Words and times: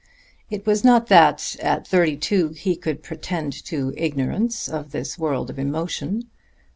It 0.49 0.65
was 0.65 0.83
not 0.83 1.09
that, 1.09 1.55
at 1.61 1.85
thirty 1.85 2.17
two, 2.17 2.53
he 2.57 2.75
could 2.75 3.03
pretend 3.03 3.53
to 3.65 3.93
ignorance 3.95 4.67
of 4.67 4.93
this 4.93 5.19
world 5.19 5.51
of 5.51 5.59
emotion. 5.59 6.23